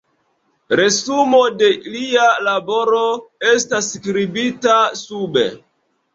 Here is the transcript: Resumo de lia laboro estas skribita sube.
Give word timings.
Resumo 0.77 1.41
de 1.59 1.69
lia 1.97 2.23
laboro 2.47 3.03
estas 3.51 3.93
skribita 3.93 4.81
sube. 5.05 5.47